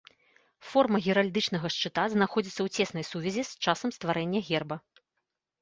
[0.69, 4.75] Форма геральдычнага шчыта знаходзіцца ў цеснай сувязі з часам стварэння герба.